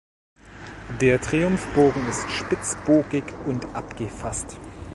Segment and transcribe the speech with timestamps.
[0.99, 4.57] Der Triumphbogen ist spitzbogig und abgefast.